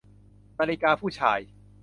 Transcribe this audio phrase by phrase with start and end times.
[0.59, 1.39] นาฬิกาผู้ชาย